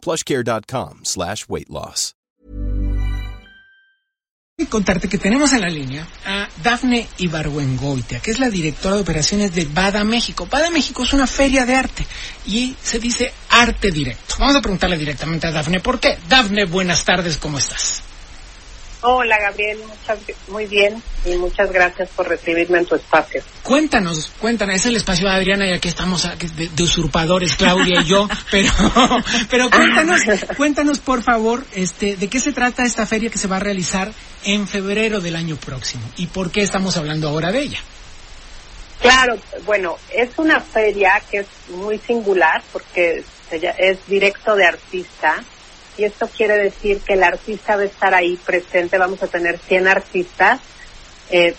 plushcare.com 0.00 1.00
slash 1.04 1.46
weight 1.48 1.68
loss. 1.68 2.14
Contarte 4.68 5.08
que 5.08 5.18
tenemos 5.18 5.52
en 5.52 5.62
la 5.62 5.68
línea 5.68 6.06
a 6.26 6.48
Dafne 6.62 7.06
Ibargüengoitia, 7.18 8.20
que 8.20 8.30
es 8.30 8.38
la 8.38 8.50
directora 8.50 8.96
de 8.96 9.02
operaciones 9.02 9.54
de 9.54 9.64
Bada 9.64 10.04
México. 10.04 10.46
Bada 10.50 10.70
México 10.70 11.02
es 11.02 11.12
una 11.12 11.26
feria 11.26 11.64
de 11.64 11.74
arte 11.74 12.06
y 12.46 12.76
se 12.82 12.98
dice 12.98 13.32
arte 13.48 13.90
directo. 13.90 14.34
Vamos 14.38 14.56
a 14.56 14.60
preguntarle 14.60 14.98
directamente 14.98 15.46
a 15.46 15.52
Dafne 15.52 15.80
por 15.80 15.98
qué. 15.98 16.18
Dafne, 16.28 16.66
buenas 16.66 17.04
tardes, 17.04 17.38
¿cómo 17.38 17.58
estás? 17.58 18.02
Hola 19.02 19.38
Gabriel, 19.40 19.78
muchas, 19.78 20.18
muy 20.48 20.66
bien 20.66 21.02
y 21.24 21.34
muchas 21.36 21.72
gracias 21.72 22.10
por 22.10 22.28
recibirme 22.28 22.78
en 22.78 22.86
tu 22.86 22.96
espacio. 22.96 23.42
Cuéntanos, 23.62 24.30
cuéntanos, 24.38 24.76
es 24.76 24.86
el 24.86 24.96
espacio 24.96 25.26
de 25.26 25.34
Adriana 25.34 25.66
y 25.66 25.72
aquí 25.72 25.88
estamos 25.88 26.28
de, 26.38 26.68
de 26.68 26.82
usurpadores, 26.82 27.56
Claudia 27.56 28.02
y 28.02 28.04
yo, 28.04 28.28
pero, 28.50 28.70
pero 29.48 29.70
cuéntanos, 29.70 30.20
cuéntanos 30.54 30.98
por 30.98 31.22
favor, 31.22 31.64
este, 31.72 32.16
de 32.16 32.28
qué 32.28 32.40
se 32.40 32.52
trata 32.52 32.84
esta 32.84 33.06
feria 33.06 33.30
que 33.30 33.38
se 33.38 33.48
va 33.48 33.56
a 33.56 33.60
realizar 33.60 34.12
en 34.44 34.68
febrero 34.68 35.20
del 35.20 35.36
año 35.36 35.56
próximo 35.56 36.02
y 36.18 36.26
por 36.26 36.50
qué 36.50 36.60
estamos 36.60 36.98
hablando 36.98 37.28
ahora 37.28 37.52
de 37.52 37.60
ella. 37.60 37.78
Claro, 39.00 39.38
bueno, 39.64 39.96
es 40.14 40.28
una 40.36 40.60
feria 40.60 41.22
que 41.30 41.38
es 41.38 41.46
muy 41.70 41.98
singular 41.98 42.62
porque 42.70 43.24
es 43.50 44.06
directo 44.06 44.54
de 44.54 44.66
artista 44.66 45.42
y 46.00 46.04
esto 46.04 46.30
quiere 46.34 46.56
decir 46.56 47.00
que 47.00 47.12
el 47.12 47.22
artista 47.22 47.76
va 47.76 47.82
a 47.82 47.84
estar 47.84 48.14
ahí 48.14 48.38
presente, 48.38 48.96
vamos 48.96 49.22
a 49.22 49.26
tener 49.26 49.58
100 49.58 49.86
artistas 49.86 50.58
eh, 51.30 51.54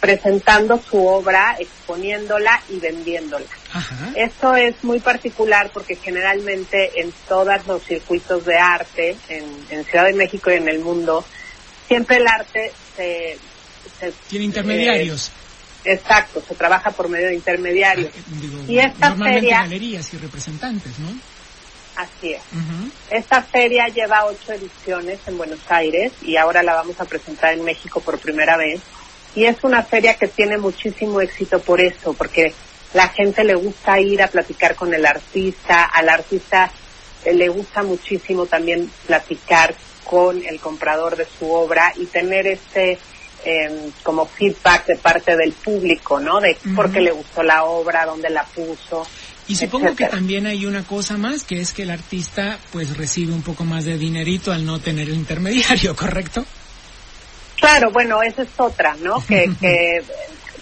presentando 0.00 0.82
su 0.82 1.06
obra, 1.06 1.54
exponiéndola 1.60 2.60
y 2.68 2.80
vendiéndola. 2.80 3.46
Esto 4.16 4.56
es 4.56 4.82
muy 4.82 4.98
particular 4.98 5.70
porque 5.72 5.94
generalmente 5.94 7.00
en 7.00 7.12
todos 7.28 7.64
los 7.68 7.84
circuitos 7.84 8.44
de 8.44 8.58
arte, 8.58 9.16
en, 9.28 9.84
Ciudad 9.84 10.06
de 10.06 10.14
México 10.14 10.50
y 10.50 10.54
en 10.54 10.68
el 10.68 10.80
mundo, 10.80 11.24
siempre 11.86 12.16
el 12.16 12.26
arte 12.26 12.72
se... 12.96 13.38
Tiene 14.28 14.46
intermediarios. 14.46 15.30
Eh, 15.84 15.92
exacto, 15.92 16.42
se 16.46 16.56
trabaja 16.56 16.90
por 16.90 17.08
medio 17.08 17.28
de 17.28 17.36
intermediarios. 17.36 18.10
Ah, 18.12 18.64
y 18.66 18.78
esta 18.78 19.10
normalmente 19.10 19.50
galerías 19.50 20.12
y 20.14 20.16
representantes, 20.18 20.98
¿no? 20.98 21.35
Así 21.96 22.34
es. 22.34 22.42
Esta 23.10 23.42
feria 23.42 23.88
lleva 23.88 24.26
ocho 24.26 24.52
ediciones 24.52 25.18
en 25.26 25.38
Buenos 25.38 25.60
Aires 25.68 26.12
y 26.22 26.36
ahora 26.36 26.62
la 26.62 26.74
vamos 26.74 27.00
a 27.00 27.06
presentar 27.06 27.54
en 27.54 27.64
México 27.64 28.00
por 28.00 28.18
primera 28.18 28.56
vez. 28.56 28.80
Y 29.34 29.44
es 29.44 29.64
una 29.64 29.82
feria 29.82 30.14
que 30.14 30.28
tiene 30.28 30.58
muchísimo 30.58 31.20
éxito 31.20 31.60
por 31.60 31.80
eso, 31.80 32.14
porque 32.14 32.54
la 32.94 33.08
gente 33.08 33.44
le 33.44 33.54
gusta 33.54 34.00
ir 34.00 34.22
a 34.22 34.28
platicar 34.28 34.74
con 34.74 34.94
el 34.94 35.04
artista, 35.04 35.84
al 35.84 36.08
artista 36.08 36.70
le 37.24 37.48
gusta 37.48 37.82
muchísimo 37.82 38.46
también 38.46 38.90
platicar 39.06 39.74
con 40.04 40.44
el 40.44 40.60
comprador 40.60 41.16
de 41.16 41.26
su 41.38 41.50
obra 41.50 41.92
y 41.96 42.06
tener 42.06 42.46
este 42.46 42.98
em, 43.44 43.90
como 44.02 44.26
feedback 44.26 44.86
de 44.86 44.96
parte 44.96 45.36
del 45.36 45.52
público, 45.52 46.20
¿no? 46.20 46.40
De 46.40 46.56
por 46.74 46.92
qué 46.92 47.00
le 47.00 47.10
gustó 47.10 47.42
la 47.42 47.64
obra, 47.64 48.06
dónde 48.06 48.30
la 48.30 48.44
puso. 48.44 49.06
Y 49.48 49.56
supongo 49.56 49.94
que 49.94 50.06
también 50.06 50.46
hay 50.46 50.66
una 50.66 50.82
cosa 50.82 51.16
más, 51.16 51.44
que 51.44 51.60
es 51.60 51.72
que 51.72 51.82
el 51.82 51.90
artista 51.90 52.58
pues 52.72 52.96
recibe 52.96 53.32
un 53.32 53.42
poco 53.42 53.64
más 53.64 53.84
de 53.84 53.96
dinerito 53.96 54.52
al 54.52 54.66
no 54.66 54.80
tener 54.80 55.08
el 55.08 55.14
intermediario, 55.14 55.94
¿correcto? 55.96 56.44
Claro, 57.56 57.90
bueno, 57.92 58.22
esa 58.22 58.42
es 58.42 58.48
otra, 58.56 58.96
¿no? 59.00 59.24
que, 59.24 59.50
que 59.60 60.02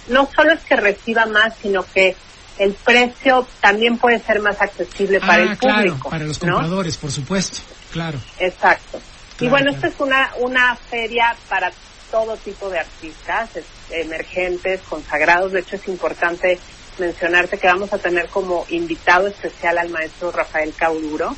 no 0.09 0.29
solo 0.35 0.53
es 0.53 0.61
que 0.61 0.77
reciba 0.77 1.27
más, 1.27 1.55
sino 1.61 1.85
que 1.85 2.15
el 2.59 2.73
precio 2.75 3.47
también 3.61 3.99
puede 3.99 4.21
ser 4.21 4.41
más 4.41 4.61
accesible 4.61 5.19
para 5.19 5.43
el 5.43 5.49
ah, 5.49 5.57
claro, 5.57 5.89
público. 5.89 6.11
para 6.11 6.25
los 6.25 6.39
compradores, 6.39 6.97
por 6.97 7.11
supuesto, 7.11 7.59
claro. 7.91 8.21
Exacto. 8.39 9.01
y 9.41 9.49
bueno, 9.49 9.73
esta 9.73 9.89
es 9.89 9.95
una, 9.99 10.31
una 10.39 10.77
feria 10.77 11.35
para 11.49 11.73
todo 12.11 12.37
tipo 12.37 12.71
de 12.71 12.79
artistas, 12.79 13.51
emergentes, 13.91 14.81
consagrados. 14.83 15.51
De 15.51 15.61
hecho, 15.61 15.75
es 15.75 15.89
importante 15.89 16.61
mencionarte 16.99 17.59
que 17.59 17.67
vamos 17.67 17.93
a 17.93 17.99
tener 17.99 18.29
como 18.29 18.67
invitado 18.69 19.27
especial 19.27 19.79
al 19.79 19.89
maestro 19.91 20.31
Rafael 20.31 20.73
Cauduro, 20.75 21.37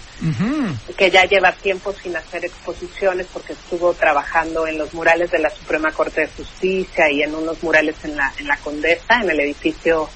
que 0.97 1.11
ya 1.11 1.25
lleva 1.25 1.53
tiempo 1.53 1.93
sin 1.93 2.17
hacer 2.17 2.44
exposiciones 2.44 3.27
porque 3.33 3.53
estuvo 3.53 3.94
trabajando 3.94 4.67
en 4.67 4.78
los 4.78 4.93
murales 4.94 5.31
de 5.31 5.39
la 5.39 5.50
Suprema 5.50 5.93
Corte 5.93 6.22
de 6.22 6.28
Justicia 6.28 7.11
y 7.11 7.22
en 7.22 7.34
unos 7.34 7.62
murales 7.62 7.97
en 8.05 8.17
la, 8.17 8.33
en 8.39 8.47
la 8.47 8.56
Condesa, 8.59 9.21
en 9.22 9.31
el 9.31 9.41
edificio, 9.41 10.09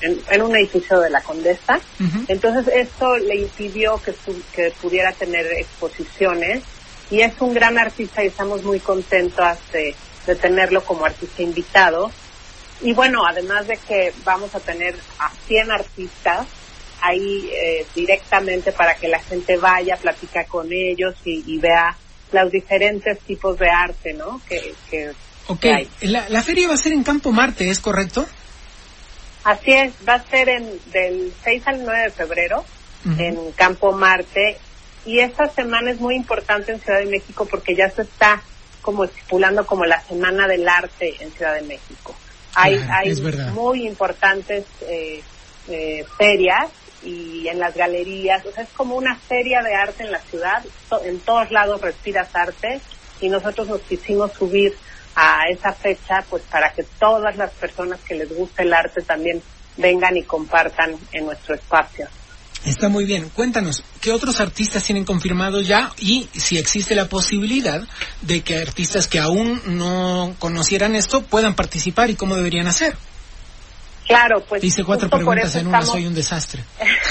en, 0.00 0.42
un 0.42 0.56
edificio 0.56 1.00
de 1.00 1.10
la 1.10 1.20
Condesa. 1.22 1.80
Entonces 2.28 2.72
esto 2.74 3.16
le 3.18 3.36
impidió 3.36 4.00
que, 4.02 4.14
que 4.54 4.72
pudiera 4.80 5.12
tener 5.12 5.46
exposiciones 5.52 6.62
y 7.10 7.20
es 7.20 7.34
un 7.40 7.54
gran 7.54 7.78
artista 7.78 8.24
y 8.24 8.28
estamos 8.28 8.62
muy 8.62 8.80
contentos 8.80 9.58
de, 9.72 9.94
de 10.26 10.34
tenerlo 10.36 10.84
como 10.84 11.04
artista 11.04 11.42
invitado 11.42 12.10
y 12.82 12.92
bueno, 12.92 13.24
además 13.26 13.66
de 13.66 13.76
que 13.76 14.12
vamos 14.24 14.54
a 14.54 14.60
tener 14.60 14.94
a 15.18 15.30
100 15.46 15.70
artistas 15.70 16.46
ahí 17.00 17.50
eh, 17.52 17.86
directamente 17.94 18.72
para 18.72 18.94
que 18.94 19.08
la 19.08 19.20
gente 19.20 19.56
vaya, 19.56 19.96
platica 19.96 20.44
con 20.44 20.72
ellos 20.72 21.14
y, 21.24 21.58
vea 21.58 21.96
los 22.32 22.50
diferentes 22.50 23.18
tipos 23.20 23.58
de 23.58 23.68
arte, 23.68 24.14
¿no? 24.14 24.40
Que, 24.48 24.74
que, 24.90 25.12
ok, 25.48 25.64
La, 26.00 26.42
feria 26.42 26.68
va 26.68 26.74
a 26.74 26.78
ser 26.78 26.92
en 26.92 27.02
Campo 27.02 27.30
Marte, 27.30 27.68
¿es 27.68 27.80
correcto? 27.80 28.26
Así 29.44 29.72
es, 29.72 29.92
va 30.08 30.14
a 30.14 30.24
ser 30.24 30.48
en, 30.48 30.80
del 30.92 31.32
6 31.42 31.62
al 31.66 31.84
9 31.84 32.02
de 32.04 32.10
febrero 32.10 32.64
en 33.18 33.50
Campo 33.52 33.90
Marte 33.90 34.58
y 35.04 35.18
esta 35.18 35.48
semana 35.48 35.90
es 35.90 35.98
muy 35.98 36.14
importante 36.14 36.70
en 36.70 36.80
Ciudad 36.80 37.00
de 37.00 37.06
México 37.06 37.46
porque 37.50 37.74
ya 37.74 37.90
se 37.90 38.02
está 38.02 38.40
como 38.80 39.04
estipulando 39.04 39.66
como 39.66 39.84
la 39.84 40.00
Semana 40.02 40.46
del 40.46 40.68
Arte 40.68 41.16
en 41.20 41.32
Ciudad 41.32 41.54
de 41.54 41.62
México. 41.62 42.14
Hay, 42.54 42.74
hay 42.90 43.14
muy 43.54 43.86
importantes 43.86 44.64
eh, 44.82 45.22
eh, 45.68 46.04
ferias 46.16 46.70
y 47.02 47.48
en 47.48 47.58
las 47.58 47.74
galerías, 47.74 48.44
o 48.46 48.52
sea, 48.52 48.64
es 48.64 48.70
como 48.70 48.96
una 48.96 49.16
feria 49.16 49.60
de 49.62 49.74
arte 49.74 50.04
en 50.04 50.12
la 50.12 50.20
ciudad, 50.20 50.62
en 51.04 51.18
todos 51.20 51.50
lados 51.50 51.80
respiras 51.80 52.28
arte 52.34 52.80
y 53.20 53.28
nosotros 53.28 53.68
nos 53.68 53.80
quisimos 53.82 54.32
subir 54.32 54.74
a 55.14 55.48
esa 55.50 55.72
fecha 55.72 56.24
pues 56.30 56.42
para 56.44 56.72
que 56.72 56.84
todas 56.98 57.36
las 57.36 57.50
personas 57.52 58.00
que 58.00 58.14
les 58.14 58.34
guste 58.34 58.62
el 58.62 58.72
arte 58.72 59.02
también 59.02 59.42
vengan 59.76 60.16
y 60.16 60.22
compartan 60.22 60.94
en 61.12 61.26
nuestro 61.26 61.54
espacio. 61.54 62.08
Está 62.64 62.88
muy 62.88 63.04
bien. 63.04 63.28
Cuéntanos, 63.30 63.82
¿qué 64.00 64.12
otros 64.12 64.40
artistas 64.40 64.84
tienen 64.84 65.04
confirmado 65.04 65.60
ya 65.60 65.90
y 65.98 66.28
si 66.32 66.58
existe 66.58 66.94
la 66.94 67.08
posibilidad 67.08 67.82
de 68.20 68.42
que 68.42 68.58
artistas 68.58 69.08
que 69.08 69.18
aún 69.18 69.60
no 69.66 70.34
conocieran 70.38 70.94
esto 70.94 71.22
puedan 71.22 71.54
participar 71.54 72.10
y 72.10 72.14
cómo 72.14 72.36
deberían 72.36 72.68
hacer? 72.68 72.94
Claro, 74.06 74.44
pues. 74.48 74.62
Hice 74.62 74.84
cuatro 74.84 75.08
preguntas 75.08 75.54
en 75.56 75.66
una, 75.66 75.82
soy 75.82 76.06
un 76.06 76.14
desastre. 76.14 76.62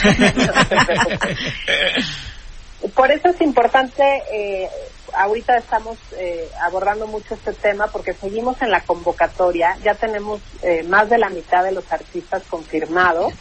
por 2.96 3.12
eso 3.12 3.30
es 3.30 3.42
importante, 3.42 4.04
eh, 4.32 4.70
ahorita 5.14 5.58
estamos 5.58 5.98
eh, 6.18 6.50
abordando 6.62 7.08
mucho 7.08 7.34
este 7.34 7.54
tema 7.54 7.88
porque 7.88 8.14
seguimos 8.14 8.62
en 8.62 8.72
la 8.72 8.82
convocatoria, 8.82 9.78
ya 9.84 9.96
tenemos 9.96 10.42
eh, 10.62 10.84
más 10.84 11.10
de 11.10 11.18
la 11.18 11.30
mitad 11.30 11.64
de 11.64 11.72
los 11.72 11.92
artistas 11.92 12.44
confirmados 12.50 13.34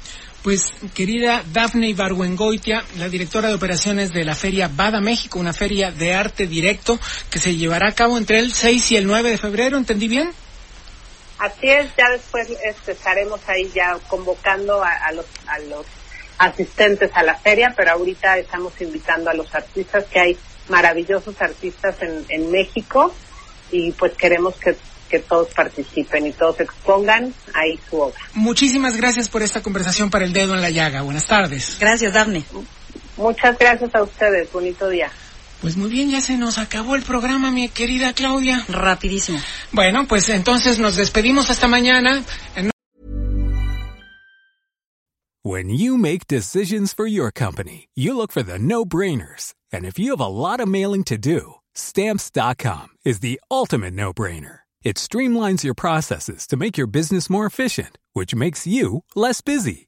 Pues, 0.43 0.73
querida 0.95 1.43
Dafne 1.53 1.89
Ibargüengoitia, 1.89 2.85
la 2.97 3.09
directora 3.09 3.49
de 3.49 3.55
operaciones 3.55 4.13
de 4.13 4.25
la 4.25 4.35
Feria 4.35 4.71
Bada 4.73 5.01
México, 5.01 5.39
una 5.39 5.53
feria 5.53 5.91
de 5.91 6.15
arte 6.15 6.47
directo 6.47 6.99
que 7.29 7.39
se 7.39 7.57
llevará 7.57 7.89
a 7.89 7.95
cabo 7.95 8.17
entre 8.17 8.39
el 8.39 8.53
6 8.53 8.93
y 8.93 8.97
el 8.97 9.07
9 9.07 9.33
de 9.33 9.39
febrero, 9.39 9.77
¿entendí 9.77 10.07
bien? 10.07 10.31
Así 11.39 11.69
es, 11.69 11.95
ya 11.97 12.11
después 12.11 12.49
este, 12.65 12.93
estaremos 12.93 13.41
ahí 13.49 13.71
ya 13.75 13.97
convocando 14.09 14.83
a, 14.83 15.13
los, 15.13 15.27
a 15.47 15.59
los 15.61 15.87
asistentes 16.39 17.11
a 17.15 17.23
la 17.23 17.35
feria, 17.37 17.75
pero 17.77 17.93
ahorita 17.93 18.39
estamos 18.39 18.81
invitando 18.81 19.31
a 19.31 19.35
los 19.35 19.55
artistas, 19.55 20.05
que 20.07 20.21
hay 20.21 20.39
maravillosos 20.69 21.41
artistas 21.41 21.97
en, 22.01 22.25
en 22.29 22.51
México 22.51 23.15
y 23.71 23.93
pues 23.93 24.15
queremos 24.15 24.57
que 24.57 24.77
que 25.09 25.19
todos 25.21 25.49
participen 25.55 26.27
y 26.27 26.33
todos 26.33 26.61
expongan 26.61 27.33
ahí 27.55 27.79
su 27.89 28.01
obra. 28.01 28.19
Muchísimas 28.35 28.97
gracias 28.97 29.29
por 29.29 29.43
esta 29.43 29.63
conversación 29.63 30.11
para 30.11 30.25
el 30.25 30.33
dedo 30.33 30.55
en 30.55 30.61
la 30.61 30.71
llaga. 30.71 31.03
Buenas 31.03 31.27
tardes. 31.27 31.79
Gracias, 31.81 32.13
Daphne. 32.13 32.45
Muchas 33.17 33.59
gracias 33.59 33.95
a 33.95 34.03
ustedes. 34.03 34.53
Bonito 34.53 34.89
día. 34.89 35.11
Pues 35.61 35.77
muy 35.77 35.91
bien, 35.91 36.11
ya 36.11 36.21
se 36.21 36.37
nos 36.37 36.59
acabó 36.59 36.95
el 36.95 37.03
programa, 37.03 37.51
mi 37.51 37.69
querida 37.69 38.13
Claudia. 38.13 38.65
Rapidísimo. 38.69 39.41
Bueno, 39.73 40.07
pues 40.07 40.29
entonces 40.29 40.79
nos 40.79 40.97
despedimos 40.97 41.51
hasta 41.51 41.67
mañana. 41.67 42.23
When 45.43 45.71
you 45.71 45.97
make 45.97 46.27
decisions 46.27 46.93
for 46.93 47.07
your 47.07 47.31
company, 47.31 47.89
you 47.95 48.15
look 48.17 48.33
for 48.33 48.43
the 48.43 48.59
no-brainers. 48.59 49.55
And 49.73 49.85
if 49.85 49.99
you 49.99 50.11
have 50.11 50.21
a 50.21 50.29
lot 50.29 50.61
of 50.61 50.69
mailing 50.69 51.05
to 51.05 51.17
do, 51.17 51.55
stamps.com 51.75 52.89
is 53.05 53.21
the 53.21 53.41
ultimate 53.51 53.95
no-brainer. 53.95 54.61
It 54.83 54.97
streamlines 54.97 55.65
your 55.65 55.75
processes 55.75 56.47
to 56.49 56.57
make 56.57 56.77
your 56.77 56.87
business 56.87 57.31
more 57.31 57.47
efficient, 57.47 57.99
which 58.13 58.35
makes 58.35 58.67
you 58.67 59.05
less 59.15 59.41
busy. 59.41 59.88